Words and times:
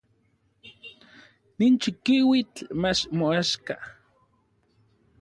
Nin 1.57 1.73
chikiuitl 1.81 2.59
mach 2.81 3.01
moaxka. 3.17 3.75